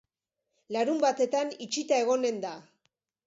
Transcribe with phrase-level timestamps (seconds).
[0.75, 2.57] Larunbatetan itxita egonen da.